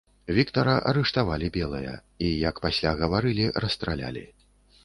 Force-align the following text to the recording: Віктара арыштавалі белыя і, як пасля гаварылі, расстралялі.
Віктара 0.37 0.71
арыштавалі 0.91 1.49
белыя 1.57 1.93
і, 2.25 2.31
як 2.49 2.65
пасля 2.65 2.97
гаварылі, 3.03 3.45
расстралялі. 3.67 4.27